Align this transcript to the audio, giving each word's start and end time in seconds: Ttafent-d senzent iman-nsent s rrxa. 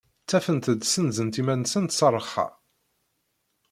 Ttafent-d 0.21 0.81
senzent 0.91 1.39
iman-nsent 1.41 1.95
s 1.97 2.01
rrxa. 2.15 2.47